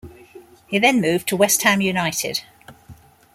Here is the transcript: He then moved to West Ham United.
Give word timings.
He 0.65 0.79
then 0.79 0.99
moved 0.99 1.27
to 1.27 1.35
West 1.37 1.61
Ham 1.61 1.79
United. 1.79 2.41